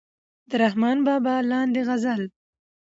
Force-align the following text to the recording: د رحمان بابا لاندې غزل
د 0.49 0.51
رحمان 0.63 0.97
بابا 1.07 1.35
لاندې 1.51 1.81
غزل 1.87 2.21